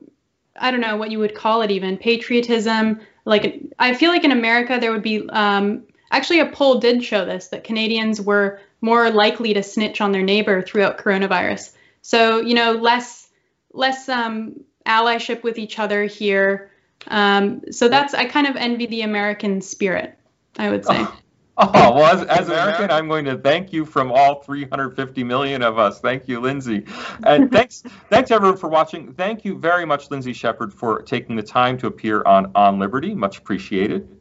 [0.60, 3.00] I don't know what you would call it, even patriotism.
[3.24, 7.24] Like I feel like in America there would be um, Actually, a poll did show
[7.24, 11.72] this that Canadians were more likely to snitch on their neighbor throughout coronavirus.
[12.02, 13.28] So, you know, less
[13.72, 16.70] less um, allyship with each other here.
[17.08, 20.16] Um, so that's I kind of envy the American spirit.
[20.58, 20.96] I would say.
[21.00, 21.22] Oh,
[21.58, 25.78] oh well, as, as American, I'm going to thank you from all 350 million of
[25.78, 26.00] us.
[26.00, 26.84] Thank you, Lindsay,
[27.24, 29.12] and thanks thanks everyone for watching.
[29.12, 33.14] Thank you very much, Lindsay Shepherd, for taking the time to appear on On Liberty.
[33.14, 34.15] Much appreciated.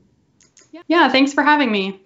[0.87, 2.01] Yeah, thanks for having me.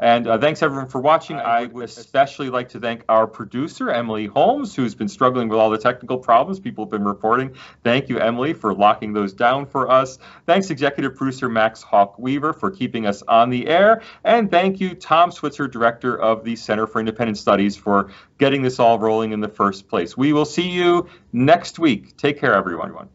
[0.00, 1.36] And uh, thanks everyone for watching.
[1.36, 5.68] I would especially like to thank our producer, Emily Holmes, who's been struggling with all
[5.68, 7.54] the technical problems people have been reporting.
[7.84, 10.18] Thank you, Emily, for locking those down for us.
[10.46, 14.00] Thanks, executive producer Max Hawk Weaver, for keeping us on the air.
[14.24, 18.78] And thank you, Tom Switzer, director of the Center for Independent Studies, for getting this
[18.78, 20.16] all rolling in the first place.
[20.16, 22.16] We will see you next week.
[22.16, 23.10] Take care, everyone.